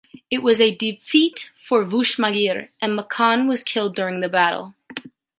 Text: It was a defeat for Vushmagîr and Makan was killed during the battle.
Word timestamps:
It 0.31 0.41
was 0.41 0.59
a 0.59 0.73
defeat 0.73 1.51
for 1.55 1.85
Vushmagîr 1.85 2.69
and 2.81 2.95
Makan 2.97 3.47
was 3.47 3.63
killed 3.63 3.93
during 3.95 4.21
the 4.21 4.29
battle. 4.29 4.73